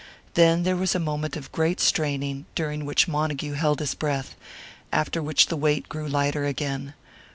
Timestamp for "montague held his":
3.07-3.93